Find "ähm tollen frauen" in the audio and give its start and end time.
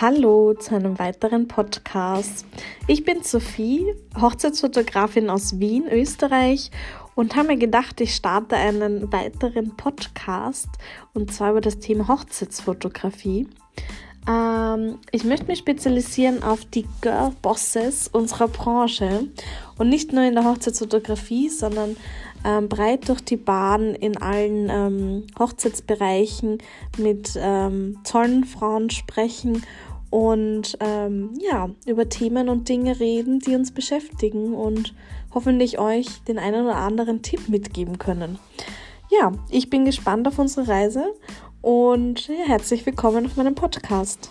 27.40-28.90